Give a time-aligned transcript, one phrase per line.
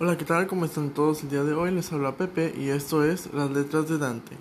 [0.00, 0.46] Hola, ¿qué tal?
[0.48, 1.22] ¿Cómo están todos?
[1.22, 4.36] El día de hoy les habla Pepe y esto es Las Letras de Dante.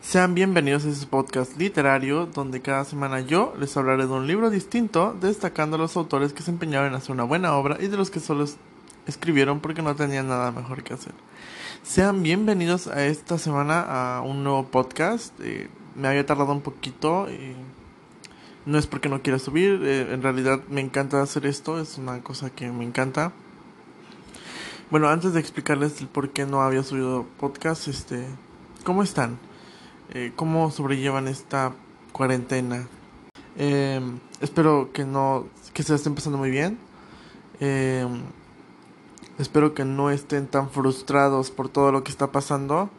[0.00, 4.50] Sean bienvenidos a este podcast literario donde cada semana yo les hablaré de un libro
[4.50, 7.96] distinto, destacando a los autores que se empeñaron en hacer una buena obra y de
[7.96, 8.44] los que solo
[9.06, 11.14] escribieron porque no tenían nada mejor que hacer.
[11.82, 13.80] Sean bienvenidos a esta semana
[14.18, 15.34] a un nuevo podcast.
[15.40, 17.26] Eh, me había tardado un poquito.
[17.28, 17.56] y
[18.66, 22.22] no es porque no quiera subir, eh, en realidad me encanta hacer esto, es una
[22.22, 23.32] cosa que me encanta.
[24.90, 28.26] Bueno, antes de explicarles el por qué no había subido podcast, este,
[28.84, 29.38] ¿cómo están?
[30.12, 31.72] Eh, ¿Cómo sobrellevan esta
[32.12, 32.86] cuarentena?
[33.56, 36.78] Em, espero que no, que se estén pasando muy bien.
[37.60, 38.22] Em,
[39.38, 42.90] espero que no estén tan frustrados por todo lo que está pasando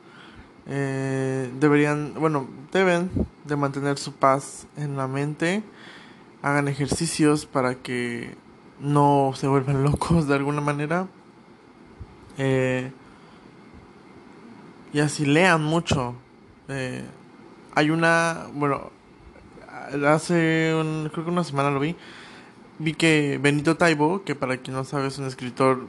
[0.68, 3.12] eh, deberían, bueno, deben
[3.46, 5.64] de mantener su paz en la mente,
[6.42, 8.36] hagan ejercicios para que
[8.80, 11.08] no se vuelvan locos de alguna manera.
[12.38, 12.92] Eh,
[14.94, 16.16] y así lean mucho.
[16.68, 17.04] Eh,
[17.76, 18.92] hay una, bueno,
[20.08, 21.96] hace un, creo que una semana lo vi.
[22.80, 25.88] Vi que Benito Taibo, que para quien no sabe es un escritor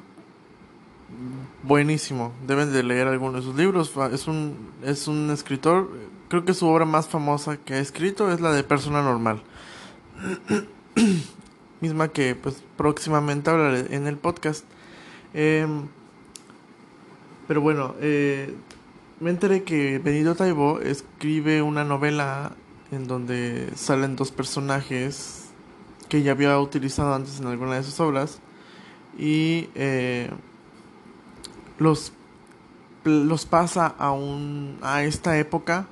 [1.63, 2.33] buenísimo.
[2.47, 3.93] Deben de leer algunos de sus libros.
[4.13, 5.91] Es un, es un escritor.
[6.29, 9.43] Creo que su obra más famosa que ha escrito es la de Persona Normal.
[11.81, 14.65] Misma que pues próximamente hablaré en el podcast.
[15.35, 15.89] Em,
[17.47, 18.55] pero bueno, eh,
[19.21, 22.53] me enteré que Benito Taibo escribe una novela
[22.91, 25.51] en donde salen dos personajes
[26.09, 28.41] que ya había utilizado antes en alguna de sus obras.
[29.19, 30.31] Y eh,
[31.79, 32.13] los,
[33.05, 35.87] los pasa a, un, a esta época,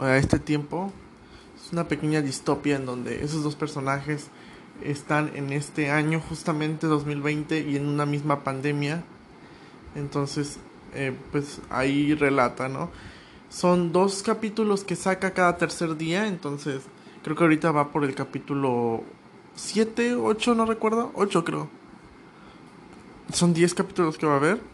[0.00, 0.92] a este tiempo.
[1.56, 4.28] Es una pequeña distopia en donde esos dos personajes
[4.82, 9.04] están en este año, justamente 2020, y en una misma pandemia.
[9.94, 10.58] Entonces,
[10.94, 12.90] eh, pues ahí relata, ¿no?
[13.48, 16.82] Son dos capítulos que saca cada tercer día, entonces
[17.22, 19.04] creo que ahorita va por el capítulo
[19.54, 21.68] 7, 8, no recuerdo, 8 creo.
[23.32, 24.71] Son 10 capítulos que va a haber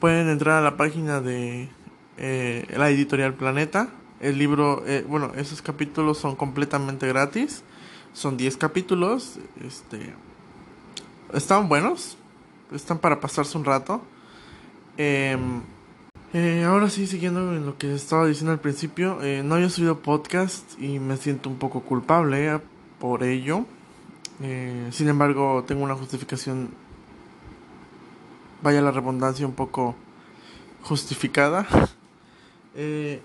[0.00, 1.68] pueden entrar a la página de
[2.16, 3.90] eh, la editorial Planeta.
[4.18, 7.62] El libro, eh, bueno, esos capítulos son completamente gratis.
[8.12, 9.38] Son 10 capítulos.
[9.64, 10.12] Este,
[11.32, 12.16] están buenos.
[12.72, 14.02] Están para pasarse un rato.
[14.96, 15.62] Em,
[16.32, 20.80] eh, ahora sí, siguiendo en lo que estaba diciendo al principio, no había subido podcast
[20.80, 22.60] y me siento un poco culpable
[22.98, 23.66] por ello.
[24.90, 26.70] sin embargo, tengo una justificación
[28.62, 29.94] vaya la redundancia, un poco
[30.82, 31.66] justificada.
[32.76, 33.20] Eh,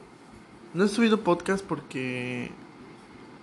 [0.73, 2.51] no he subido podcast porque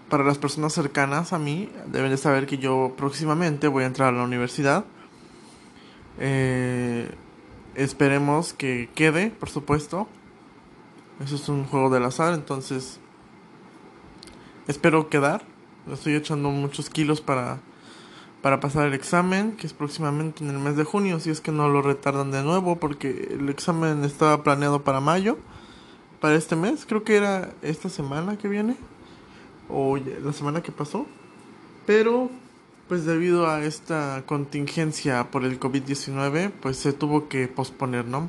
[0.09, 4.13] para las personas cercanas a mí deben de saber que yo próximamente voy a entrar
[4.13, 4.85] a la universidad.
[6.19, 7.09] Eh,
[7.77, 10.09] esperemos que quede, por supuesto.
[11.25, 12.99] Eso es un juego del azar, entonces
[14.67, 15.45] espero quedar.
[15.91, 17.61] Estoy echando muchos kilos para
[18.43, 21.53] para pasar el examen, que es próximamente en el mes de junio, si es que
[21.53, 25.39] no lo retardan de nuevo, porque el examen estaba planeado para mayo,
[26.21, 28.77] para este mes, creo que era esta semana que viene,
[29.69, 31.07] o la semana que pasó,
[31.87, 32.31] pero
[32.89, 38.29] pues debido a esta contingencia por el COVID-19, pues se tuvo que posponer, ¿no?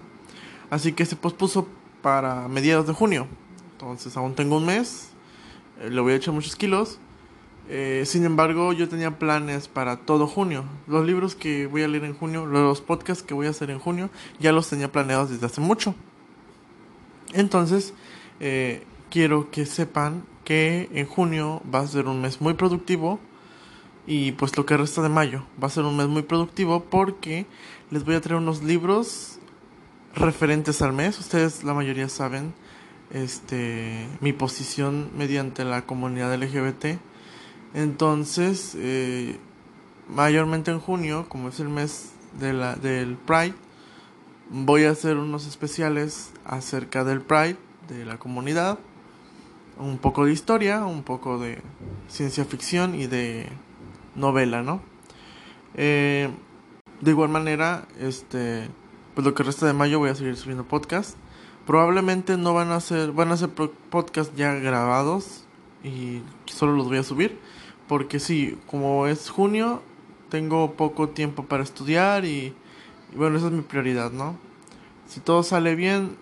[0.69, 1.67] Así que se pospuso
[2.03, 3.27] para mediados de junio,
[3.71, 5.09] entonces aún tengo un mes,
[5.79, 6.99] eh, le voy a echar muchos kilos,
[7.69, 10.65] eh, sin embargo, yo tenía planes para todo junio.
[10.87, 13.79] Los libros que voy a leer en junio, los podcasts que voy a hacer en
[13.79, 14.09] junio,
[14.39, 15.95] ya los tenía planeados desde hace mucho.
[17.33, 17.93] Entonces,
[18.39, 23.19] eh, quiero que sepan que en junio va a ser un mes muy productivo
[24.05, 27.45] y pues lo que resta de mayo va a ser un mes muy productivo porque
[27.89, 29.39] les voy a traer unos libros
[30.13, 31.17] referentes al mes.
[31.19, 32.53] Ustedes la mayoría saben
[33.11, 36.97] este mi posición mediante la comunidad LGBT
[37.73, 39.39] entonces, eh,
[40.07, 43.55] mayormente en junio, como es el mes de la, del Pride,
[44.49, 48.77] voy a hacer unos especiales acerca del Pride, de la comunidad,
[49.79, 51.61] un poco de historia, un poco de
[52.07, 53.49] ciencia ficción y de
[54.15, 54.81] novela, ¿no?
[55.73, 56.29] Eh,
[57.01, 58.69] de igual manera, este,
[59.15, 61.17] pues lo que resta de mayo voy a seguir subiendo podcast.
[61.65, 65.45] Probablemente no van a ser, van a ser podcast ya grabados
[65.83, 67.39] y solo los voy a subir
[67.87, 69.81] porque sí, como es junio,
[70.29, 72.55] tengo poco tiempo para estudiar y,
[73.15, 74.37] bueno, esa es mi prioridad, ¿no?
[75.07, 76.17] Si todo sale bien,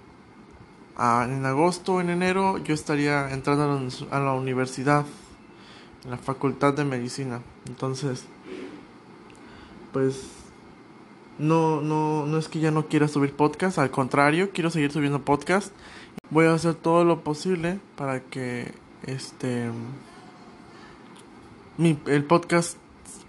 [0.98, 5.06] en agosto o en enero yo estaría entrando a la universidad.
[6.04, 7.42] en la facultad de medicina.
[7.68, 8.26] Entonces,
[9.94, 10.30] pues
[11.38, 15.24] no, no, no es que ya no quiera subir podcast, al contrario, quiero seguir subiendo
[15.24, 15.74] podcast.
[16.30, 18.74] Voy a hacer todo lo posible para que
[19.06, 19.70] este
[21.82, 22.78] mi, el podcast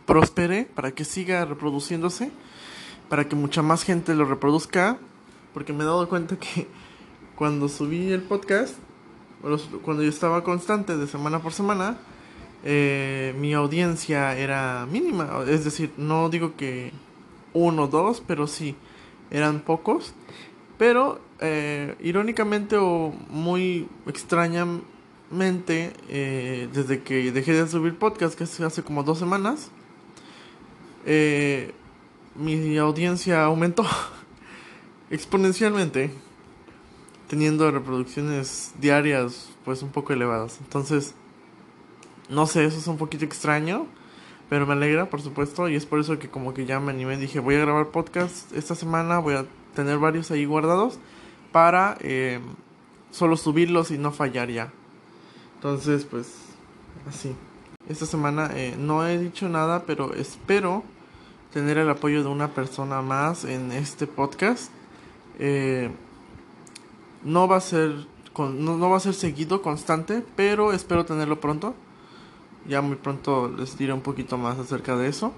[0.04, 2.30] prospere, para que siga reproduciéndose,
[3.08, 4.98] para que mucha más gente lo reproduzca,
[5.54, 6.68] porque me he dado cuenta que
[7.34, 8.74] cuando subí el podcast,
[9.82, 11.96] cuando yo estaba constante de semana por semana,
[12.62, 15.44] eh, mi audiencia era mínima.
[15.48, 16.92] Es decir, no digo que
[17.54, 18.76] uno dos, pero sí,
[19.30, 20.14] eran pocos.
[20.76, 23.88] Pero eh, irónicamente o muy
[26.08, 29.70] eh, desde que dejé de subir podcast, que hace como dos semanas,
[32.34, 33.84] mi audiencia aumentó
[35.10, 36.10] exponencialmente,
[37.28, 40.58] teniendo reproducciones diarias pues un poco elevadas.
[40.60, 41.14] Entonces,
[42.28, 43.86] no sé, eso es un poquito extraño,
[44.48, 47.16] pero me alegra, por supuesto, y es por eso que como que ya me animé,
[47.16, 50.98] dije, voy a grabar podcast esta semana, voy a tener varios ahí guardados
[51.52, 52.40] para eh,
[53.10, 54.72] solo subirlos y no fallar ya.
[55.62, 56.26] Entonces, pues,
[57.08, 57.36] así.
[57.88, 60.82] Esta semana eh, no he dicho nada, pero espero
[61.52, 64.72] tener el apoyo de una persona más en este podcast.
[65.38, 65.88] Eh,
[67.22, 71.76] no va a ser no, no va a ser seguido, constante, pero espero tenerlo pronto.
[72.66, 75.32] Ya muy pronto les diré un poquito más acerca de eso.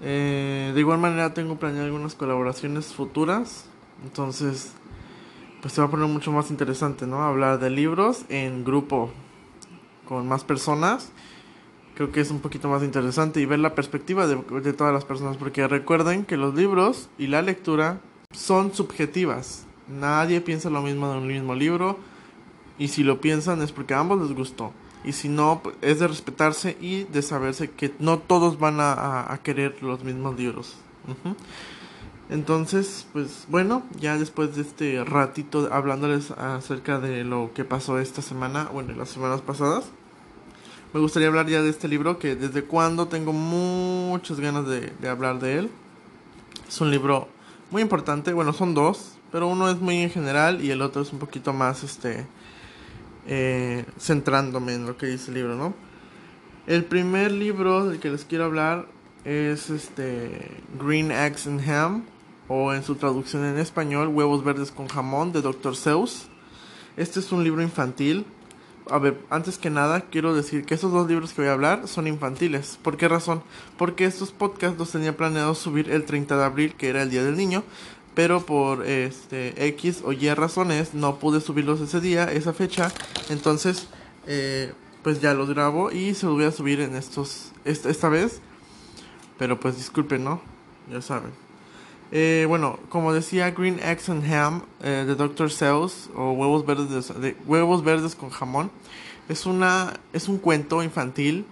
[0.00, 3.66] Eh, de igual manera tengo planeado algunas colaboraciones futuras.
[4.02, 4.72] Entonces,
[5.62, 7.22] pues se va a poner mucho más interesante, ¿no?
[7.22, 9.12] Hablar de libros en grupo
[10.08, 11.10] con más personas.
[11.94, 15.36] Creo que es un poquito más interesante y ver la perspectiva de, todas las personas.
[15.36, 18.00] Porque recuerden que los libros y la lectura
[18.32, 19.66] son subjetivas.
[19.88, 21.98] Nadie piensa lo mismo de un mismo libro.
[22.78, 24.72] Y si lo piensan es porque a ambos les gustó.
[25.04, 29.82] Y si no, es de respetarse y de saberse que no todos van a, querer
[29.82, 30.76] los mismos libros.
[32.28, 38.20] Entonces, pues bueno, ya después de este ratito hablándoles acerca de lo que pasó esta
[38.20, 39.84] semana, bueno, las semanas pasadas,
[40.96, 45.38] me gustaría hablar ya de este libro que desde cuando tengo muchas ganas de, hablar
[45.38, 45.70] de él.
[46.66, 47.28] Es un libro
[47.70, 51.12] muy importante, bueno, son dos, pero uno es muy en general y el otro es
[51.12, 52.26] un poquito más, este,
[53.26, 55.74] eh, centrándome en lo que dice el libro, ¿no?
[56.66, 58.86] El primer libro del que les quiero hablar
[59.26, 60.50] es este
[60.80, 62.04] Green Eggs and Ham
[62.48, 65.76] o en su traducción en español Huevos verdes con jamón de Dr.
[65.76, 66.28] Seuss.
[66.96, 68.24] Este es un libro infantil.
[68.88, 71.88] A ver, antes que nada quiero decir que estos dos libros que voy a hablar
[71.88, 72.78] son infantiles.
[72.82, 73.42] ¿Por qué razón?
[73.76, 77.24] Porque estos podcasts los tenía planeado subir el 30 de abril, que era el Día
[77.24, 77.64] del Niño,
[78.14, 82.92] pero por este X o Y razones no pude subirlos ese día, esa fecha,
[83.28, 83.88] entonces
[84.26, 84.72] eh,
[85.02, 88.40] pues ya los grabo y se los voy a subir en estos esta, vez,
[89.36, 90.40] pero pues disculpen, ¿no?
[90.90, 91.45] Ya saben.
[92.12, 95.50] Eh, bueno, como decía Green Eggs and Ham eh, de Dr.
[95.50, 98.70] Seuss o huevos verdes de, huevos verdes con jamón
[99.28, 101.44] es una es un cuento infantil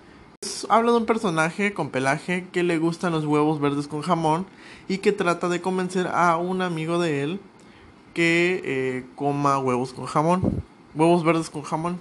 [0.68, 4.46] habla de un personaje con pelaje que le gustan los huevos verdes con jamón
[4.88, 7.40] y que trata de convencer a un amigo de él
[8.12, 10.62] que eh, coma huevos con jamón,
[10.94, 12.00] huevos verdes con jamón.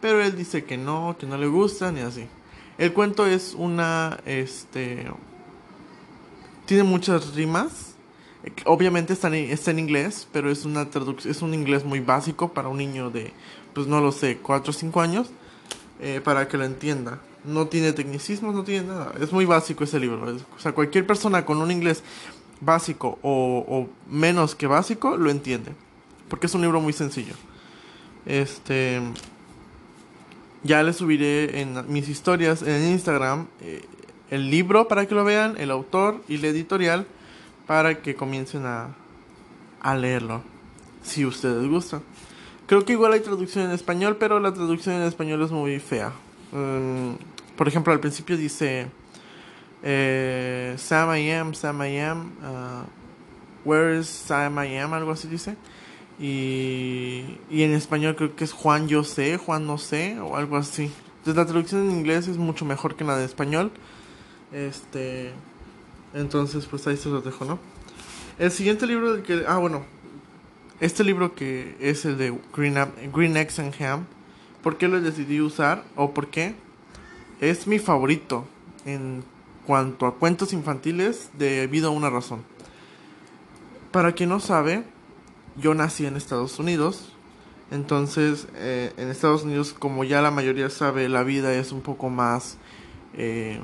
[0.00, 2.26] Pero él dice que no, que no le gustan y así.
[2.78, 5.06] El cuento es una, este,
[6.66, 7.94] tiene muchas rimas.
[8.64, 10.88] Obviamente está en, está en inglés, pero es una
[11.24, 13.32] es un inglés muy básico para un niño de,
[13.74, 15.30] pues no lo sé, 4 o 5 años,
[16.00, 19.12] eh, para que lo entienda no tiene tecnicismos, no tiene nada.
[19.20, 20.22] Es muy básico ese libro.
[20.24, 22.02] o sea, cualquier persona con un inglés
[22.60, 25.72] básico o, menos que básico lo entiende.
[26.28, 27.34] Porque es un libro muy sencillo.
[28.26, 29.00] Este.
[30.64, 33.84] Ya les subiré en mis historias en Instagram eh,
[34.30, 37.06] el libro para que lo vean, el autor y la editorial
[37.66, 38.94] para que comiencen a,
[39.80, 40.42] a leerlo.
[41.02, 42.02] Si ustedes gustan.
[42.66, 46.12] Creo que igual hay traducción en español, pero la traducción en español es muy fea.
[46.50, 47.12] Mm,
[47.56, 48.88] por ejemplo, al principio dice
[49.82, 55.28] eh, Sam I am, Sam I am, uh, where is Sam I am, algo así
[55.28, 55.56] dice.
[56.18, 60.56] Y, y en español creo que es Juan yo sé, Juan no sé, o algo
[60.56, 60.90] así.
[61.18, 63.70] Entonces la traducción en inglés es mucho mejor que la de español.
[64.52, 65.32] Este,
[66.14, 67.58] entonces pues ahí se los dejo, ¿no?
[68.38, 69.84] El siguiente libro del que, ah bueno,
[70.80, 72.76] este libro que es el de Green,
[73.12, 74.06] Green Eggs and Ham,
[74.62, 76.54] ¿por qué lo decidí usar o por qué?
[77.40, 78.46] es mi favorito
[78.84, 79.24] en
[79.66, 82.42] cuanto a cuentos infantiles debido a una razón.
[83.90, 84.84] Para quien no sabe,
[85.56, 87.12] yo nací en Estados Unidos
[87.70, 92.10] Entonces, eh, en Estados Unidos, como ya la mayoría sabe, la vida es un poco
[92.10, 92.58] más...
[93.14, 93.60] Eh,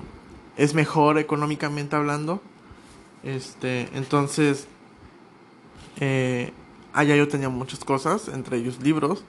[0.56, 2.40] es mejor económicamente hablando.
[3.22, 4.66] Este, entonces,
[6.00, 6.52] eh,
[6.92, 9.24] allá yo tenía muchas cosas, entre ellos libros.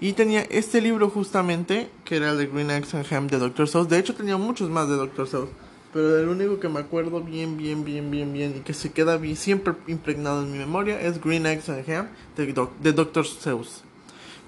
[0.00, 3.68] Y tenía este libro justamente, que era el de Green Eggs and Ham de Dr.
[3.68, 3.88] Seuss.
[3.88, 5.28] De hecho, tenía muchos más de Dr.
[5.28, 5.48] Seuss.
[5.92, 9.20] Pero el único que me acuerdo bien, bien, bien, bien, bien y que se queda
[9.36, 12.46] siempre impregnado en mi memoria es Green Eggs and Ham de,
[12.80, 13.26] de Dr.
[13.26, 13.84] Seuss.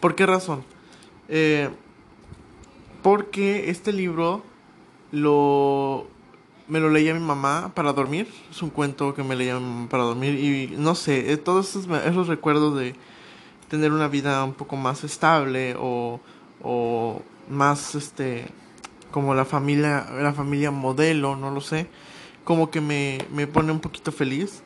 [0.01, 0.65] ¿Por qué razón?
[1.29, 1.69] Eh,
[3.03, 4.43] porque este libro
[5.13, 6.07] lo
[6.69, 8.29] me lo leía mi mamá para dormir.
[8.51, 10.35] Es un cuento que me leía mi mamá para dormir.
[10.35, 12.95] Y no sé, eh, todos esos, esos recuerdos de
[13.69, 16.21] tener una vida un poco más estable o,
[16.63, 18.47] o más este
[19.11, 21.87] como la familia la familia modelo no lo sé
[22.45, 24.63] como que me, me pone un poquito feliz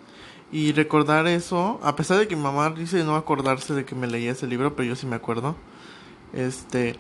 [0.51, 4.07] y recordar eso a pesar de que mi mamá dice no acordarse de que me
[4.07, 5.57] leía ese libro pero yo sí me acuerdo
[6.33, 6.97] este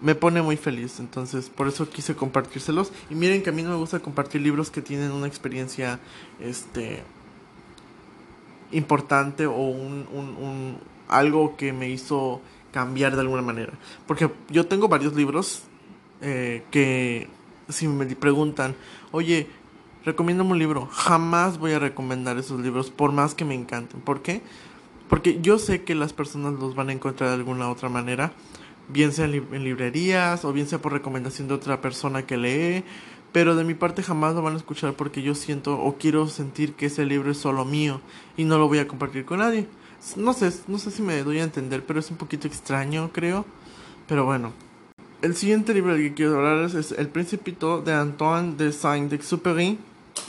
[0.00, 2.92] me pone muy feliz, entonces por eso quise compartírselos.
[3.10, 6.00] Y miren que a mí no me gusta compartir libros que tienen una experiencia
[6.40, 7.02] este
[8.72, 12.40] importante o un, un, algo que me hizo
[12.72, 13.72] cambiar de alguna manera.
[14.06, 15.62] Porque yo tengo varios libros
[16.20, 17.28] eh, que
[17.68, 18.74] si me preguntan,
[19.12, 19.48] oye,
[20.04, 24.00] recomiéndame un libro, jamás voy a recomendar esos libros por más que me encanten.
[24.00, 24.42] ¿Por qué?
[25.08, 28.32] Porque yo sé que las personas los van a encontrar de alguna otra manera
[28.88, 32.84] bien sea en, librerías o bien sea por recomendación de otra persona que lee,
[33.32, 36.74] pero de mi parte jamás lo van a escuchar porque yo siento o quiero sentir
[36.74, 38.00] que ese libro es solo mío
[38.36, 39.66] y no lo voy a compartir con nadie.
[40.16, 43.44] No sé, no sé si me doy a entender, pero es un poquito extraño, creo.
[44.06, 44.52] Pero bueno.
[45.22, 49.78] El siguiente libro del que quiero hablar es El Principito de Antoine de Saint-Exupéry,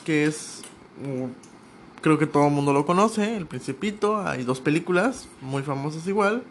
[0.06, 0.62] que es
[1.04, 6.08] mm, creo que todo el mundo lo conoce, El Principito, hay dos películas muy famosas
[6.08, 6.44] igual.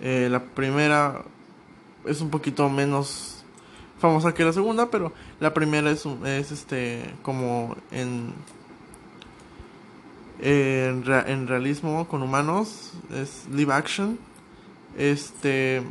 [0.00, 1.22] Eh, la primera
[2.04, 3.44] es un poquito menos
[3.98, 8.32] famosa que la segunda, pero la primera es, es este como en,
[10.40, 14.18] en, en, realismo con humanos, es live action.
[14.96, 15.82] Este,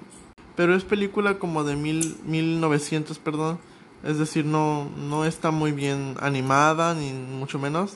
[0.56, 3.60] pero es película como de mil, 1900, perdón.
[4.04, 7.96] Es decir, no, no está muy bien animada, ni mucho menos.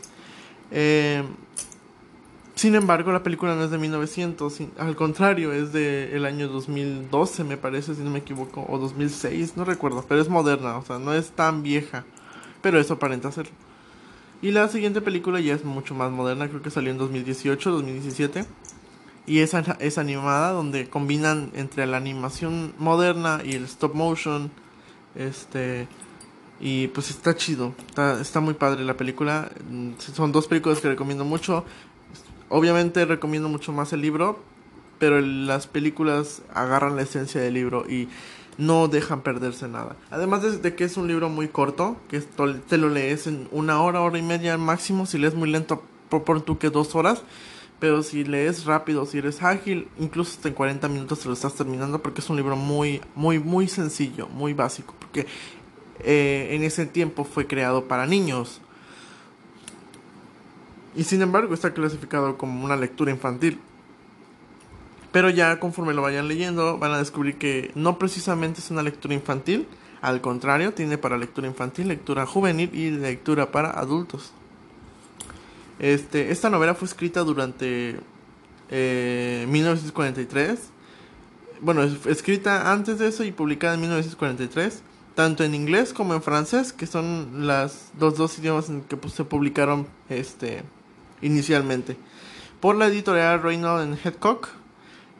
[0.71, 1.23] Eh,
[2.55, 7.43] sin embargo, la película no es de 1900, al contrario, es del el año 2012,
[7.43, 10.99] me parece, si no me equivoco, o 2006, no recuerdo, pero es moderna, o sea,
[10.99, 12.05] no es tan vieja,
[12.61, 13.49] pero eso aparenta ser.
[14.41, 18.45] Y la siguiente película ya es mucho más moderna, creo que salió en 2018, 2017,
[19.25, 24.51] y es, es animada, donde combinan entre la animación moderna y el stop motion,
[25.15, 25.87] este,
[26.59, 27.73] y pues está chido,
[28.21, 29.49] está muy padre la película,
[29.97, 31.65] son dos películas que recomiendo mucho.
[32.55, 34.37] Obviamente recomiendo mucho más el libro,
[34.99, 38.09] pero las películas agarran la esencia del libro y
[38.59, 39.95] no dejan perderse nada.
[40.11, 44.01] Además de, que es un libro muy corto, que te lo lees en una hora,
[44.01, 47.23] hora y media máximo, si lees muy lento, por tú que dos horas.
[47.79, 51.55] Pero si lees rápido, si eres ágil, incluso hasta en 40 minutos te lo estás
[51.55, 54.93] terminando porque es un libro muy, muy, muy sencillo, muy básico.
[54.99, 55.25] Porque
[56.01, 58.61] eh, en ese tiempo fue creado para niños.
[60.95, 63.59] Y sin embargo está clasificado como una lectura infantil.
[65.11, 69.13] Pero ya conforme lo vayan leyendo van a descubrir que no precisamente es una lectura
[69.13, 69.67] infantil,
[70.01, 74.33] al contrario, tiene para lectura infantil, lectura juvenil y lectura para adultos.
[75.79, 77.99] Este, esta novela fue escrita durante
[78.69, 80.49] 1943.
[80.51, 80.57] Eh,
[81.61, 84.81] bueno, escrita antes de eso y publicada en 1943,
[85.15, 89.13] tanto en inglés como en francés, que son las, los dos idiomas en que pues,
[89.13, 90.63] se publicaron este,
[91.23, 91.97] inicialmente.
[92.59, 94.49] Por la editorial Reynolds and Headcock.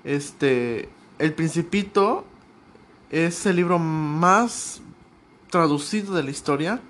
[0.04, 2.26] Este, El Principito
[3.10, 4.82] es el libro más
[5.50, 6.82] traducido de la historia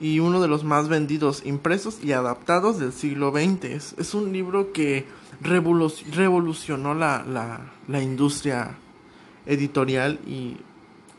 [0.00, 3.94] y uno de los más vendidos, impresos y adaptados del siglo XX.
[3.98, 5.06] Es, un libro que
[5.40, 7.70] revolucionó la,
[8.02, 8.76] industria
[9.46, 10.56] editorial y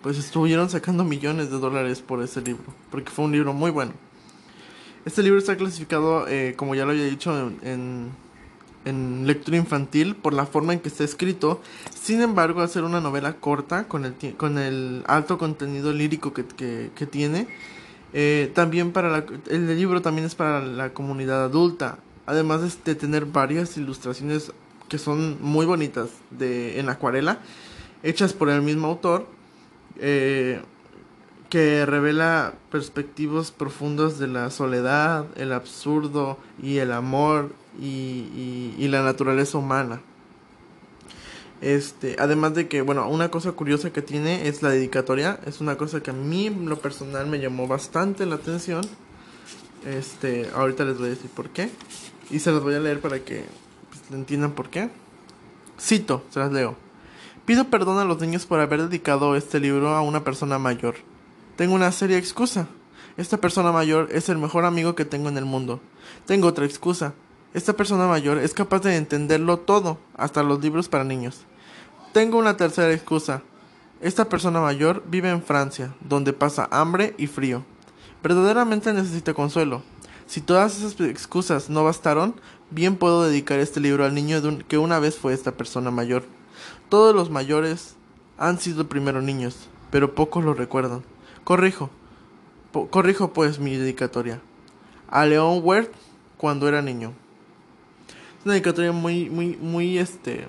[0.02, 3.94] pues estuvieron sacando millones de dólares por ese libro, porque fue un libro muy bueno.
[5.06, 8.12] Este libro está clasificado, eh, como ya lo había dicho, en,
[8.86, 11.62] en, lectura infantil por la forma en que está escrito.
[11.94, 16.46] Sin embargo, al ser una novela corta, con el, con el alto contenido lírico que,
[16.96, 17.48] que, tiene,
[18.14, 21.98] eh, también para el libro también es para la comunidad adulta.
[22.26, 24.54] Además de, tener varias ilustraciones
[24.88, 27.40] que son muy bonitas de, en acuarela,
[28.04, 29.28] hechas por el mismo autor.
[30.00, 30.62] Eh,
[31.54, 39.60] que revela perspectivas profundas de la soledad, el absurdo y el amor y, la naturaleza
[39.60, 40.02] humana.
[41.62, 45.40] Este, además de que, bueno, una cosa curiosa que tiene es la dedicatoria.
[45.46, 48.82] Es una cosa que a mí, lo personal, me llamó bastante la atención.
[49.86, 51.70] Este, ahorita les voy a decir por qué.
[52.32, 53.46] Y se las voy a leer para que
[53.92, 54.90] pues, entiendan por qué.
[55.80, 56.76] Cito, se las leo.
[57.46, 60.96] Pido perdón a los niños por haber dedicado este libro a una persona mayor.
[61.56, 62.68] Tengo una seria excusa.
[63.16, 65.80] Esta persona mayor es el mejor amigo que tengo en el mundo.
[66.26, 67.14] Tengo otra excusa.
[67.54, 71.42] Esta persona mayor es capaz de entenderlo todo, hasta los libros para niños.
[72.12, 73.44] Tengo una tercera excusa.
[74.02, 77.64] Esta persona mayor vive en Francia, donde pasa hambre y frío.
[78.24, 79.84] Verdaderamente necesita consuelo.
[80.26, 82.34] Si todas esas excusas no bastaron,
[82.72, 86.24] bien puedo dedicar este libro al niño que una vez fue esta persona mayor.
[86.90, 87.96] Todos los mayores
[88.40, 91.04] han sido primero niños, pero pocos lo recuerdan.
[91.44, 91.90] Corrijo,
[92.90, 94.42] corrijo pues mi dedicatoria.
[95.10, 95.92] A León Wert
[96.38, 97.14] cuando era niño.
[98.40, 100.48] Es una dedicatoria muy, muy, muy, este,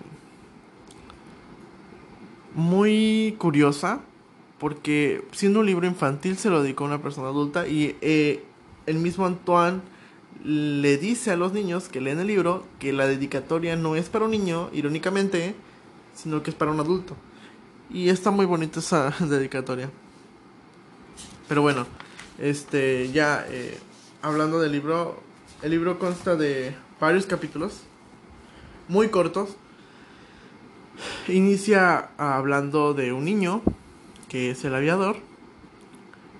[2.54, 4.00] muy curiosa
[4.58, 8.44] porque siendo un libro infantil se lo dedicó a una persona adulta y eh,
[8.86, 9.80] el mismo Antoine
[10.44, 14.26] le dice a los niños que leen el libro que la dedicatoria no es para
[14.26, 15.54] un niño, irónicamente,
[16.14, 17.16] sino que es para un adulto.
[17.90, 19.90] Y está muy bonita esa dedicatoria.
[21.48, 21.86] Pero bueno,
[22.38, 23.78] este ya eh,
[24.22, 25.20] hablando del libro,
[25.62, 27.82] el libro consta de varios capítulos
[28.88, 29.56] muy cortos.
[31.28, 33.62] Inicia hablando de un niño,
[34.28, 35.16] que es el aviador,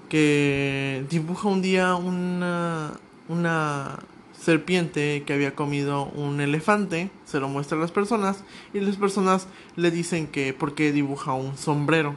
[0.09, 2.93] que dibuja un día una,
[3.29, 3.99] una
[4.39, 9.49] serpiente que había comido un elefante, se lo muestra a las personas y las personas
[9.77, 12.15] le dicen que por qué dibuja un sombrero,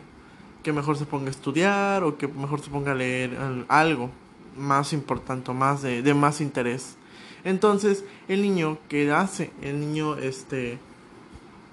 [0.68, 3.38] que mejor se ponga a estudiar o que mejor se ponga a leer
[3.70, 4.10] algo
[4.58, 6.98] más importante, más de, más interés.
[7.46, 10.78] Entonces, el niño que hace, el niño este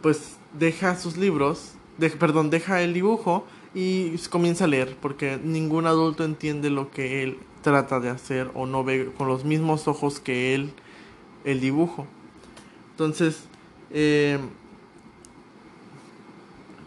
[0.01, 1.73] pues deja sus libros,
[2.21, 7.39] perdón, deja el dibujo y comienza a leer porque ningún adulto entiende lo que él
[7.63, 10.71] trata de hacer o no ve con los mismos ojos que él
[11.45, 12.07] el dibujo.
[12.93, 13.41] Entonces,
[13.91, 14.39] eh,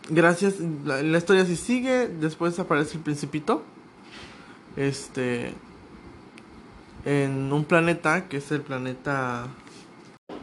[0.09, 3.63] gracias, la, historia sí sigue, después aparece el principito,
[4.75, 5.53] este,
[7.05, 9.47] en un planeta que es el planeta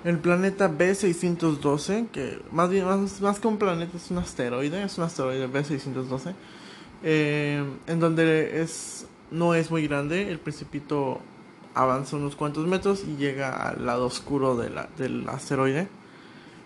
[0.04, 4.98] el planeta B612, que más bien más, más que un planeta es un asteroide, es
[4.98, 6.34] un asteroide B612,
[7.02, 11.20] eh, en donde es no es muy grande, el principito
[11.74, 15.88] avanza unos cuantos metros y llega al lado oscuro de la, del asteroide,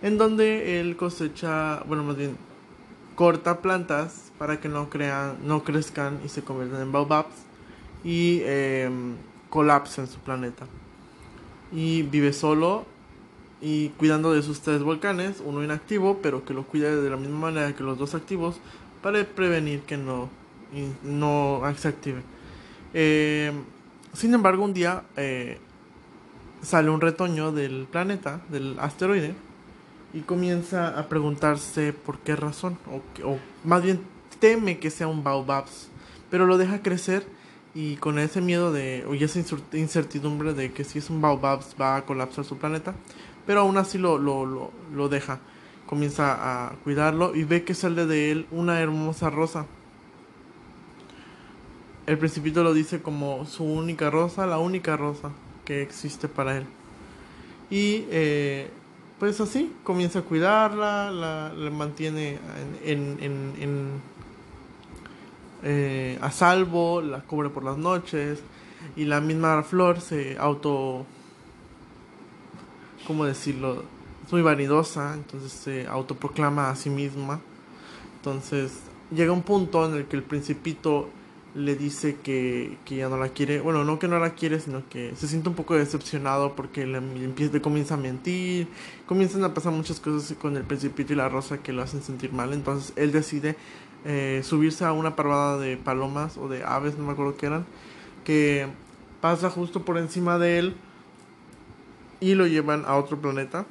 [0.02, 2.36] en donde él cosecha, bueno más bien
[3.18, 7.34] corta plantas para que no crean, no crezcan y se conviertan en baobabs
[8.04, 8.88] y eh,
[9.50, 10.66] colapsen su planeta.
[11.72, 12.86] Y vive solo
[13.60, 17.40] y cuidando de sus tres volcanes, uno inactivo, pero que lo cuida de la misma
[17.50, 18.60] manera que los dos activos,
[19.02, 20.28] para prevenir que no,
[21.02, 22.22] no se active.
[22.94, 23.50] Eh,
[24.12, 25.58] sin embargo, un día eh,
[26.62, 29.34] sale un retoño del planeta, del asteroide,
[30.12, 32.78] y comienza a preguntarse por qué razón,
[33.24, 34.00] o, más bien
[34.40, 35.88] teme que sea un baobabs,
[36.30, 37.26] pero lo deja crecer
[37.74, 39.40] y con ese miedo de, o esa
[39.72, 42.94] incertidumbre de que si es un baobabs va a colapsar su planeta,
[43.46, 45.40] pero aún así lo, lo, lo, lo deja.
[45.86, 49.66] Comienza a cuidarlo y ve que sale de él una hermosa rosa.
[52.06, 55.30] El principito lo dice como su única rosa, la única rosa
[55.64, 56.66] que existe para él.
[57.70, 58.70] Y eh,
[59.18, 62.38] pues así, comienza a cuidarla, la, mantiene
[62.84, 64.00] en, en, en,
[65.62, 68.40] eh, a salvo, la cubre por las noches
[68.96, 71.04] y la misma flor se auto
[73.08, 73.82] ¿cómo decirlo?
[74.24, 77.40] Es muy vanidosa, entonces se autoproclama a sí misma.
[78.16, 81.08] Entonces llega un punto en el que el principito
[81.58, 84.88] le dice que, que, ya no la quiere, bueno, no que no la quiere, sino
[84.88, 88.68] que se siente un poco decepcionado porque empieza, comienza a mentir,
[89.06, 92.32] comienzan a pasar muchas cosas con el principito y la rosa que lo hacen sentir
[92.32, 93.56] mal, entonces él decide
[94.04, 97.66] eh, subirse a una parvada de palomas o de aves, no me acuerdo qué eran,
[98.24, 98.68] que
[99.20, 100.76] pasa justo por encima de él
[102.20, 103.66] y lo llevan a otro planeta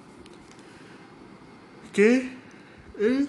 [1.93, 2.29] que
[2.99, 3.27] es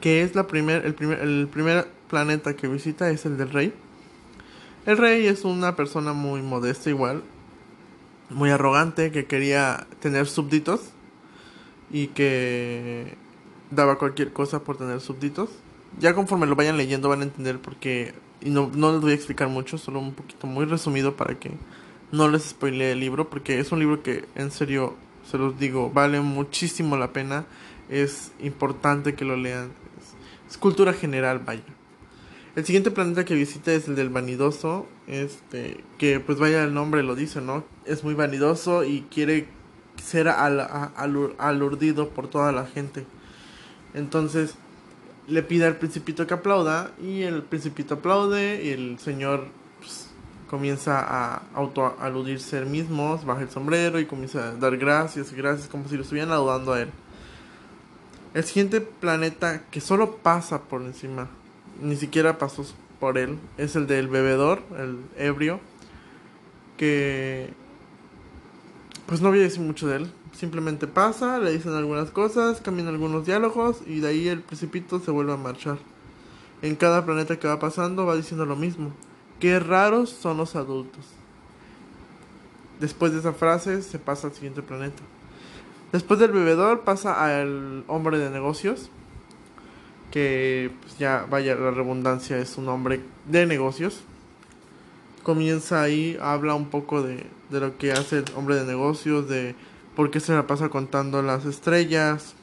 [0.00, 3.72] que es la primer, el, primer, el primer planeta que visita es el del rey.
[4.86, 7.22] El rey es una persona muy modesta igual,
[8.30, 10.90] muy arrogante, que quería tener súbditos
[11.90, 13.16] y que
[13.70, 15.50] daba cualquier cosa por tener súbditos.
[15.98, 19.12] Ya conforme lo vayan leyendo van a entender por qué y no, no les voy
[19.12, 21.50] a explicar mucho, solo un poquito muy resumido para que
[22.12, 24.96] no les spoile el libro, porque es un libro que en serio
[25.30, 27.46] Se los digo, vale muchísimo la pena.
[27.88, 29.72] Es importante que lo lean.
[30.48, 31.62] Es, cultura general, vaya.
[32.56, 34.86] El siguiente planeta que visita es el del vanidoso.
[35.06, 37.64] Este, que pues vaya el nombre lo dice, ¿no?
[37.84, 39.48] Es muy vanidoso y quiere
[40.02, 40.60] ser al,
[41.38, 43.06] alurdido por toda la gente.
[43.94, 44.56] Entonces
[45.26, 49.46] le pide al principito que aplauda y el principito aplaude y el señor
[49.78, 50.10] pues,
[50.48, 55.36] comienza a auto aludirse él mismo, baja el sombrero y comienza a dar gracias y
[55.36, 56.90] gracias como si lo estuvieran aludando a él.
[58.34, 61.28] El siguiente planeta que solo pasa por encima,
[61.80, 62.66] ni siquiera pasó
[62.98, 65.60] por él, es el del bebedor, el ebrio,
[66.76, 67.52] que
[69.06, 70.12] pues no voy a decir mucho de él.
[70.32, 75.12] Simplemente pasa, le dicen algunas cosas, cambian algunos diálogos y de ahí el principito se
[75.12, 75.78] vuelve a marchar.
[76.60, 78.92] En cada planeta que va pasando va diciendo lo mismo.
[79.38, 81.04] Qué raros son los adultos.
[82.80, 85.02] Después de esa frase se pasa al siguiente planeta.
[85.94, 88.90] Después del bebedor pasa al hombre de negocios.
[90.10, 94.02] Que pues ya vaya la redundancia es un hombre de negocios.
[95.22, 99.54] Comienza ahí, habla un poco de, de lo que hace el hombre de negocios, de
[99.94, 102.34] por qué se la pasa contando las estrellas.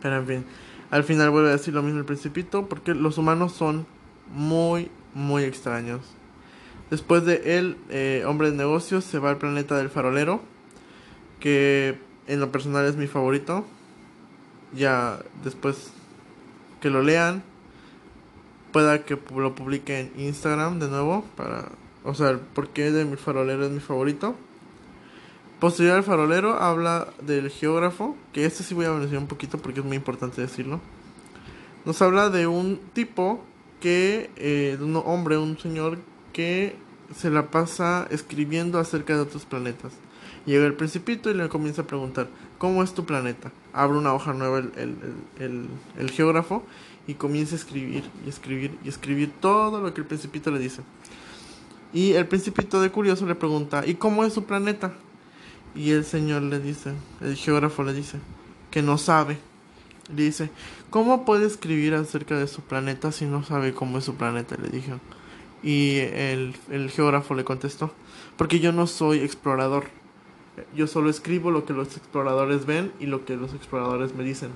[0.00, 0.44] Pero en fin,
[0.90, 3.86] al final vuelve a decir lo mismo el principito, porque los humanos son
[4.32, 6.00] muy, muy extraños.
[6.90, 10.40] Después de él, eh, hombre de negocios, se va al planeta del farolero,
[11.38, 13.64] que en lo personal es mi favorito.
[14.74, 15.92] Ya después
[16.80, 17.42] que lo lean,
[18.72, 21.68] pueda que lo publique en Instagram de nuevo para
[22.04, 24.34] o sea, el porqué de mi farolero es mi favorito.
[25.58, 29.80] Posterior al farolero habla del geógrafo, que este sí voy a mencionar un poquito porque
[29.80, 30.80] es muy importante decirlo.
[31.84, 33.44] Nos habla de un tipo
[33.80, 35.98] que, eh, de un hombre, un señor
[36.32, 36.76] que
[37.14, 39.92] se la pasa escribiendo acerca de otros planetas.
[40.46, 43.52] Llega el principito y le comienza a preguntar, ¿cómo es tu planeta?
[43.72, 44.72] Abre una hoja nueva el,
[45.38, 46.64] el, el, geógrafo
[47.06, 50.82] y comienza a escribir y escribir y escribir todo lo que el principito le dice.
[51.92, 54.92] Y el principito de curioso le pregunta, ¿y cómo es su planeta?
[55.74, 58.18] Y el señor le dice, el geógrafo le dice,
[58.70, 59.38] que no sabe.
[60.14, 60.50] Le dice,
[60.88, 64.56] ¿cómo puede escribir acerca de su planeta si no sabe cómo es su planeta?
[64.60, 64.98] Le dijo.
[65.62, 67.92] Y el, el geógrafo le contestó,
[68.36, 69.99] porque yo no soy explorador.
[70.74, 74.50] Yo solo escribo lo que los exploradores ven y lo que los exploradores me dicen.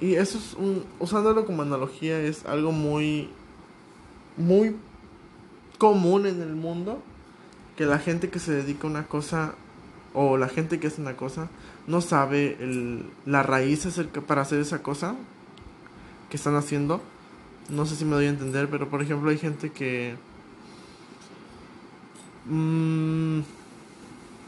[0.00, 3.28] Y eso es un, usándolo como analogía, es algo muy,
[4.36, 4.76] muy
[5.78, 7.00] común en el mundo
[7.76, 9.54] que la gente que se dedica a una cosa
[10.14, 11.48] o la gente que hace una cosa
[11.86, 15.14] no sabe el, la raíz acerca para hacer esa cosa
[16.30, 17.00] que están haciendo.
[17.68, 20.16] No sé si me doy a entender, pero por ejemplo hay gente que...
[22.46, 23.40] Mmm,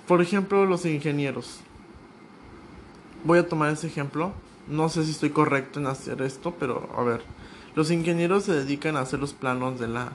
[0.06, 1.60] por ejemplo, los ingenieros.
[3.24, 4.32] Voy a tomar ese ejemplo.
[4.68, 7.22] No sé si estoy correcto en hacer esto, pero a ver.
[7.74, 10.12] Los ingenieros se dedican a hacer los planos de la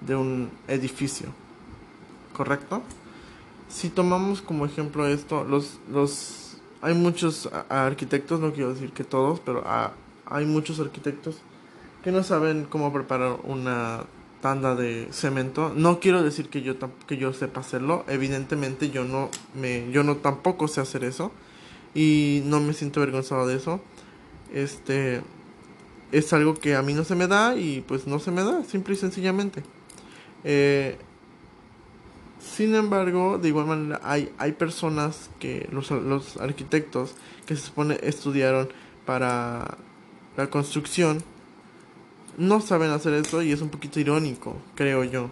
[0.00, 1.28] de un edificio.
[2.36, 2.82] ¿Correcto?
[3.68, 9.40] Si tomamos como ejemplo esto, los, los hay muchos arquitectos, no quiero decir que todos,
[9.40, 9.64] pero
[10.26, 11.36] hay muchos arquitectos
[12.02, 14.04] que no saben cómo preparar una
[14.40, 15.72] tanda de cemento.
[15.74, 16.76] No quiero decir que yo
[17.06, 21.32] que yo sepa hacerlo, evidentemente yo no me yo no tampoco sé hacer eso
[21.94, 23.80] y no me siento avergonzado de eso.
[24.52, 25.22] Este
[26.12, 28.64] es algo que a mí no se me da y pues no se me da,
[28.64, 29.62] simple y sencillamente.
[30.44, 30.96] Eh,
[32.40, 37.14] sin embargo, de igual manera, hay, hay personas que, los, los arquitectos
[37.46, 38.70] que se supone estudiaron
[39.04, 39.76] para
[40.36, 41.22] la construcción,
[42.36, 45.30] no saben hacer eso y es un poquito irónico, creo yo.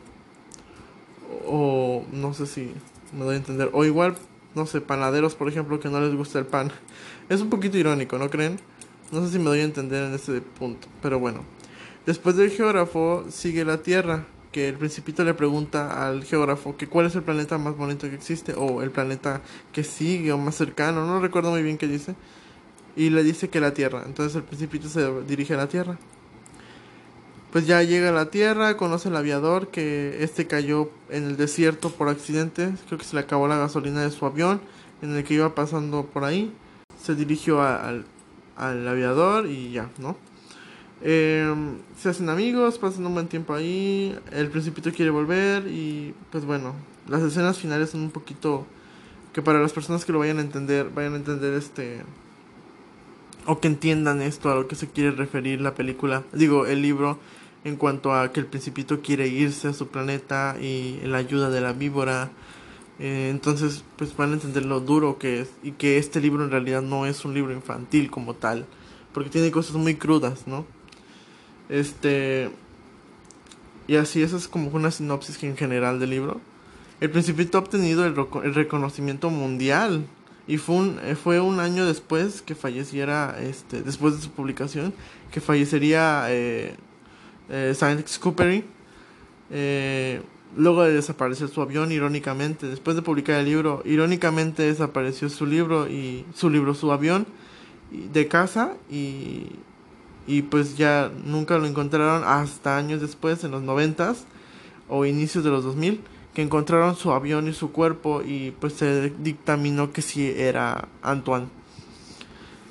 [1.46, 2.72] O no sé si
[3.12, 3.70] me doy a entender.
[3.72, 4.16] O igual,
[4.54, 6.72] no sé, panaderos, por ejemplo, que no les gusta el pan.
[7.28, 8.58] Es un poquito irónico, ¿no creen?
[9.12, 11.44] No sé si me doy a entender en ese punto, pero bueno.
[12.06, 17.04] Después del geógrafo sigue la Tierra que el principito le pregunta al geógrafo que cuál
[17.06, 21.06] es el planeta más bonito que existe o el planeta que sigue o más cercano,
[21.06, 22.14] no recuerdo muy bien qué dice.
[22.96, 24.02] Y le dice que la Tierra.
[24.06, 25.98] Entonces el principito se dirige a la Tierra.
[27.52, 31.90] Pues ya llega a la Tierra, conoce al aviador que este cayó en el desierto
[31.90, 32.74] por accidente.
[32.86, 34.60] Creo que se le acabó la gasolina de su avión
[35.00, 36.52] en el que iba pasando por ahí.
[37.02, 38.04] Se dirigió al,
[38.56, 40.16] al aviador y ya, ¿no?
[41.00, 41.54] Eh,
[41.96, 46.74] se hacen amigos, pasan un buen tiempo ahí, el principito quiere volver y pues bueno,
[47.06, 48.66] las escenas finales son un poquito
[49.32, 52.02] que para las personas que lo vayan a entender, vayan a entender este
[53.48, 57.18] o que entiendan esto a lo que se quiere referir la película, digo, el libro
[57.64, 61.60] en cuanto a que el principito quiere irse a su planeta y la ayuda de
[61.60, 62.30] la víbora
[62.98, 66.50] Eh, entonces, pues van a entender lo duro que es y que este libro en
[66.50, 68.66] realidad no es un libro infantil como tal,
[69.12, 70.66] porque tiene cosas muy crudas, ¿no?
[71.68, 72.50] Este.
[73.86, 76.40] Y así, esa es como una sinopsis en general del libro.
[77.00, 80.04] El Principito ha obtenido el, el reconocimiento mundial
[80.48, 84.94] y fue un, eh, fue un año después que falleciera, este, después de su publicación,
[85.30, 86.74] que fallecería eh,
[87.50, 88.64] eh, Saint-Exupéry.
[89.50, 90.22] Eh,
[90.56, 95.86] luego de desaparecer su avión, irónicamente, después de publicar el libro, irónicamente desapareció su libro
[95.86, 97.26] y su libro, su avión
[97.90, 99.48] de casa y,
[100.26, 104.24] y pues ya nunca lo encontraron hasta años después, en los noventas
[104.88, 106.00] o inicios de los 2000
[106.38, 111.48] que encontraron su avión y su cuerpo y pues se dictaminó que sí era Antoine.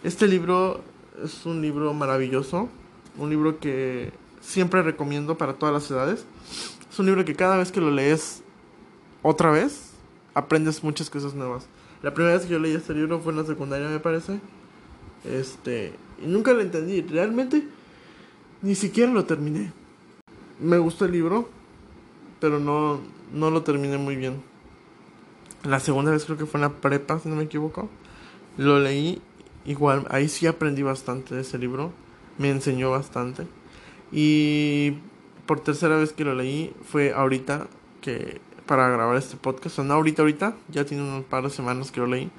[0.05, 0.79] Este libro
[1.21, 2.69] es un libro maravilloso,
[3.17, 6.25] un libro que siempre recomiendo para todas las edades.
[6.89, 8.41] Es un libro que cada vez que lo lees
[9.21, 9.91] otra vez,
[10.33, 11.67] aprendes muchas cosas nuevas.
[12.01, 14.39] La primera vez que yo leí este libro fue en la secundaria, me parece.
[15.25, 15.91] Este,
[16.23, 17.01] y nunca lo entendí.
[17.01, 17.67] Realmente
[18.61, 19.73] ni siquiera lo terminé.
[20.57, 21.49] Me gustó el libro,
[22.39, 24.41] pero no, no lo terminé muy bien.
[25.63, 27.89] La segunda vez creo que fue en la prepa, si no me equivoco.
[28.57, 29.21] Lo leí
[29.65, 31.91] igual, ahí sí aprendí bastante de ese libro.
[32.37, 33.47] Me enseñó bastante.
[34.11, 34.99] Y
[35.45, 37.67] por tercera vez que lo leí fue ahorita
[38.01, 39.79] que para grabar este podcast.
[39.79, 42.29] O no ahorita, ahorita, ya tiene unos par de semanas que lo leí.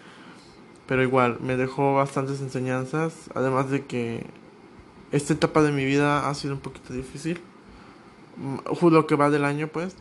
[0.86, 3.30] Pero igual, me dejó bastantes enseñanzas.
[3.34, 4.24] Además de que
[5.10, 7.40] esta etapa de mi vida ha sido un poquito difícil.
[8.36, 9.96] Mm, lo que va del año, pues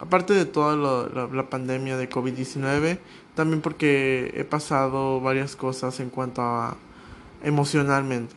[0.00, 2.98] aparte de toda la, pandemia de COVID-19,
[3.34, 6.76] también porque he pasado varias cosas en cuanto a
[7.44, 8.34] emocionalmente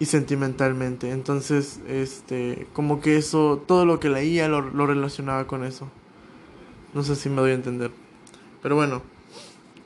[0.00, 1.12] y sentimentalmente.
[1.12, 5.88] Entonces, este, como que eso, todo lo que leía lo, relacionaba con eso.
[6.92, 7.92] No sé si me doy a entender.
[8.62, 9.02] Pero bueno,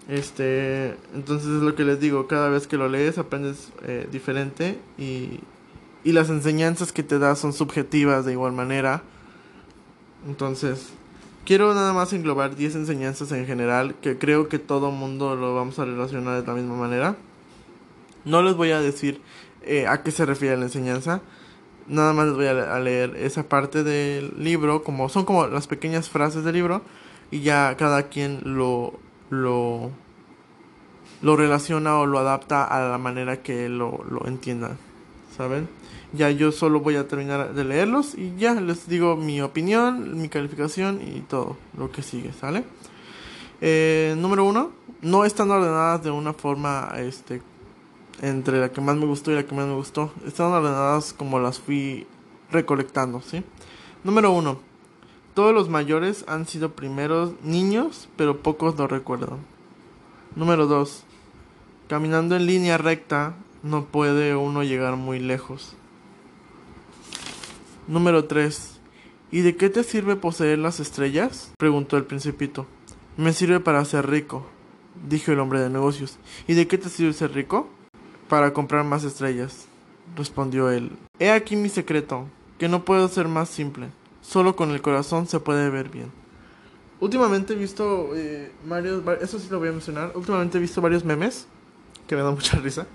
[0.08, 4.80] este, entonces es lo que les digo, cada vez que lo lees aprendes eh, diferente
[4.96, 5.40] y,
[6.02, 9.02] y las enseñanzas que te da son subjetivas de igual manera
[10.26, 10.92] entonces,
[11.44, 15.78] quiero nada más englobar 10 enseñanzas en general que creo que todo mundo lo vamos
[15.78, 17.16] a relacionar de la misma manera.
[18.24, 19.20] No les voy a decir
[19.62, 21.22] eh, a qué se refiere la enseñanza.
[21.86, 26.08] Nada más les voy a, leer esa parte del libro, como son como las pequeñas
[26.08, 26.82] frases del libro
[27.30, 28.92] y ya cada quien lo
[29.30, 29.90] lo
[31.22, 34.76] lo relaciona o lo adapta a la manera que lo, lo entienda,
[35.36, 35.68] ¿saben?
[36.12, 40.28] Ya yo solo voy a terminar de leerlos y ya les digo mi opinión, mi
[40.28, 42.64] calificación y todo lo que sigue, ¿sale?
[43.60, 47.42] Eh, número uno, no están ordenadas de una forma este,
[48.22, 50.12] entre la que más me gustó y la que más me gustó.
[50.26, 52.06] Están ordenadas como las fui
[52.50, 53.44] recolectando, ¿sí?
[54.02, 54.58] Número uno,
[55.34, 59.38] todos los mayores han sido primeros niños, pero pocos lo recuerdan.
[60.34, 61.04] Número dos,
[61.88, 65.76] caminando en línea recta no puede uno llegar muy lejos.
[67.90, 68.78] Número 3.
[69.32, 71.50] ¿Y de qué te sirve poseer las estrellas?
[71.58, 72.68] preguntó el principito.
[73.16, 74.46] Me sirve para ser rico,
[75.08, 76.16] dijo el hombre de negocios.
[76.46, 77.68] ¿Y de qué te sirve ser rico?
[78.28, 79.66] Para comprar más estrellas,
[80.14, 80.92] respondió él.
[81.18, 83.88] He aquí mi secreto, que no puedo ser más simple.
[84.20, 86.12] Solo con el corazón se puede ver bien.
[87.00, 91.04] Últimamente he visto eh, varios, eso sí lo voy a mencionar, últimamente he visto varios
[91.04, 91.48] memes
[92.06, 92.86] que me dan mucha risa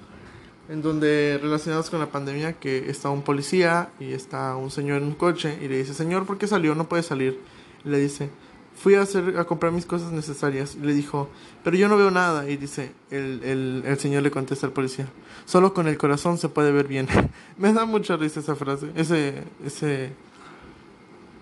[0.70, 5.08] en donde relacionados con la pandemia que está un policía y está un señor en
[5.08, 6.76] un coche y le dice, señor, ¿por qué salió?
[6.76, 7.40] No puede salir.
[7.84, 8.30] Le dice,
[8.76, 10.76] fui a hacer a comprar mis cosas necesarias.
[10.76, 11.30] Y le dijo,
[11.64, 12.50] pero yo no veo nada.
[12.50, 15.08] Y dice, el, el, el señor le contesta al policía,
[15.46, 17.08] solo con el corazón se puede ver bien.
[17.58, 20.12] Me da mucha risa esa frase, ese, ese,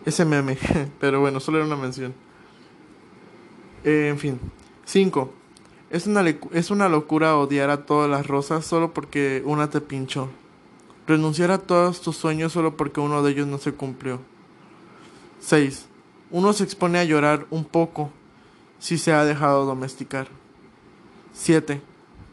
[0.06, 0.58] ese meme.
[1.00, 2.14] pero bueno, solo era una mención.
[3.84, 4.40] Eh, en fin.
[4.86, 5.34] 5.
[5.94, 10.28] Es una, es una locura odiar a todas las rosas solo porque una te pinchó.
[11.06, 14.20] Renunciar a todos tus sueños solo porque uno de ellos no se cumplió.
[15.42, 15.86] 6.
[16.32, 18.10] Uno se expone a llorar un poco
[18.80, 20.30] si se ha dejado domesticar.
[21.34, 21.80] 7.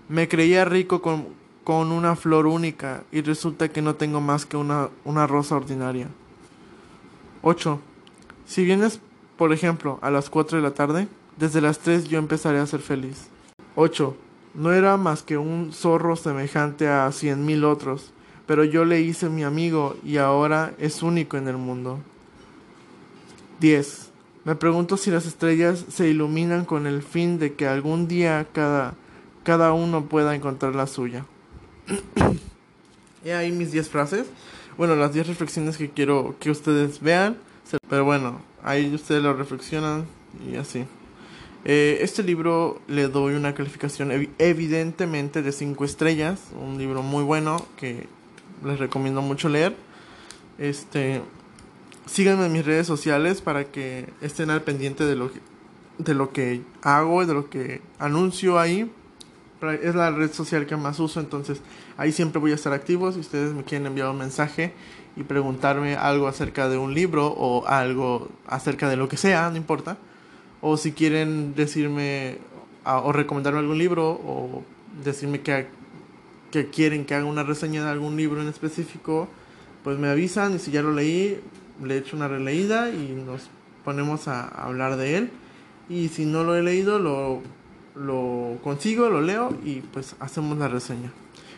[0.09, 1.27] Me creía rico con,
[1.63, 6.09] con, una flor única y resulta que no tengo más que una, una rosa ordinaria.
[7.43, 7.79] 8.
[8.47, 9.01] Si vienes,
[9.37, 12.81] por ejemplo, a las 4 de la tarde, desde las 3 yo empezaré a ser
[12.81, 13.30] feliz.
[13.81, 14.15] 8.
[14.55, 18.13] No era más que un zorro semejante a cien mil otros,
[18.47, 21.99] pero yo le hice mi amigo y ahora es único en el mundo.
[23.61, 24.11] 10.
[24.45, 28.95] Me pregunto si las estrellas se iluminan con el fin de que algún día cada,
[29.45, 31.25] cada uno pueda encontrar la suya.
[33.25, 34.27] y ahí mis 10 frases.
[34.77, 37.39] Bueno, las 10 reflexiones que quiero que ustedes vean.
[37.89, 40.05] Pero bueno, ahí ustedes lo reflexionan
[40.51, 40.85] y así.
[41.65, 47.67] Eh, este libro le doy una calificación evidentemente de 5 estrellas, un libro muy bueno
[47.77, 48.07] que
[48.65, 49.77] les recomiendo mucho leer.
[50.59, 51.21] Este,
[52.07, 55.41] síganme en mis redes sociales para que estén al pendiente de lo que,
[55.99, 58.91] de lo que hago, de lo que anuncio ahí.
[59.83, 61.61] Es la red social que más uso, entonces
[61.99, 63.13] ahí siempre voy a estar activo.
[63.13, 64.73] Si ustedes me quieren enviar un mensaje
[65.17, 69.59] y preguntarme algo acerca de un libro o algo acerca de lo que sea, no
[69.59, 69.99] importa
[70.61, 72.39] o si quieren decirme
[72.85, 74.63] o recomendarme algún libro o
[75.05, 75.67] decirme que,
[76.51, 79.29] que quieren que haga una reseña de algún libro en específico,
[79.85, 81.41] pues me avisan y si ya lo leí,
[81.83, 83.49] le echo una releída y nos
[83.85, 85.31] ponemos a hablar de él.
[85.89, 87.43] Y si no lo he leído, lo,
[87.95, 91.13] lo consigo, lo leo y pues hacemos la reseña.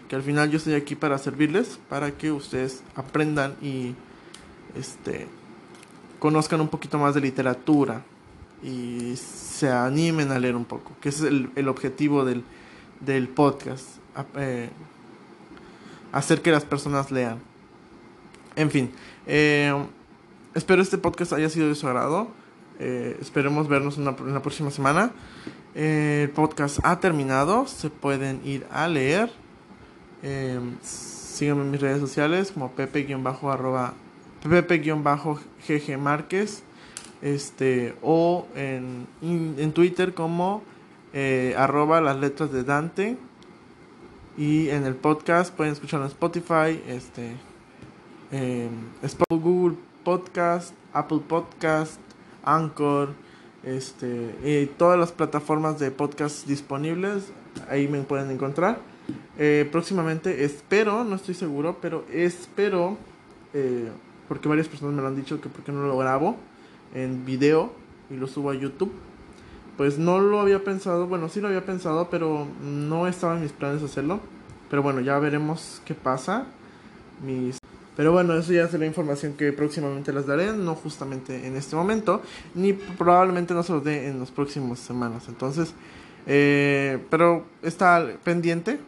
[0.09, 3.95] Que al final yo estoy aquí para servirles, para que ustedes aprendan y
[4.79, 5.27] este
[6.19, 8.05] conozcan un poquito más de literatura
[8.63, 12.45] y se animen a leer un poco, que es el, objetivo del,
[13.01, 13.87] del podcast,
[14.37, 14.71] eh,
[16.13, 17.39] hacer que las personas lean.
[18.55, 18.93] En fin,
[19.27, 19.75] eh,
[20.55, 22.29] espero este podcast haya sido de su agrado.
[22.79, 25.13] Eh, esperemos vernos en la próxima semana.
[25.75, 29.31] el podcast ha terminado, se pueden ir a leer.
[30.83, 33.95] síganme en mis redes sociales como pepe-arroba
[34.49, 36.63] pepe-gg Márquez
[37.23, 40.63] este o en, en Twitter como
[41.15, 43.17] eh, arroba las letras de Dante.
[44.37, 47.37] Y en el podcast pueden escucharlo en Spotify este
[49.29, 52.01] Google Podcast Apple Podcast
[52.45, 53.11] Anchor
[53.63, 57.31] este todas las plataformas de podcast disponibles
[57.69, 58.79] ahí me pueden encontrar.
[59.39, 62.97] Eh, próximamente espero no estoy seguro pero espero
[63.53, 63.91] eh,
[64.29, 66.37] porque varias personas me lo han dicho que por qué no lo grabo
[66.95, 67.73] en video
[68.11, 68.93] y lo subo a YouTube.
[69.77, 73.53] Pues no lo había pensado, bueno, sí lo había pensado, pero no estaba en mis
[73.53, 74.21] planes hacerlo.
[74.71, 76.47] Pero bueno, ya veremos qué pasa.
[77.25, 77.59] Mis...
[77.97, 82.23] Pero bueno, eso ya la información que próximamente les daré, no justamente en este momento,
[82.55, 85.25] ni probablemente no se los dé en las próximas semanas.
[85.29, 85.75] Entonces,
[86.27, 88.79] eh, pero está pendiente,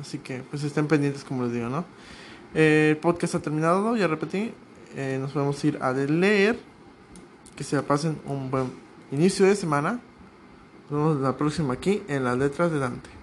[0.00, 1.84] así que pues estén pendientes como les digo, ¿no?
[2.54, 4.52] Eh, el podcast ha terminado, ya repetí,
[4.96, 6.56] eh, nos podemos ir a leer
[7.56, 8.72] que se pasen un buen
[9.10, 10.00] inicio de semana.
[10.90, 13.13] Nos vemos la próxima aquí en las letras de Dante.